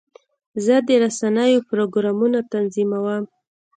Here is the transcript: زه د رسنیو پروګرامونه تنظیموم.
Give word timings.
زه 0.65 0.75
د 0.87 0.89
رسنیو 1.03 1.65
پروګرامونه 1.69 2.39
تنظیموم. 2.53 3.23